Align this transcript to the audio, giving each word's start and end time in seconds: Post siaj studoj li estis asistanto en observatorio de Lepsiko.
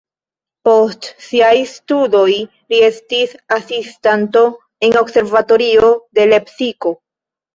Post 0.67 1.09
siaj 1.25 1.51
studoj 1.73 2.29
li 2.37 2.79
estis 2.87 3.35
asistanto 3.59 4.43
en 4.87 4.97
observatorio 5.03 5.91
de 6.19 6.25
Lepsiko. 6.33 6.95